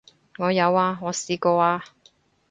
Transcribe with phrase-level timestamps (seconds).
[0.39, 1.83] 我有啊，我試過啊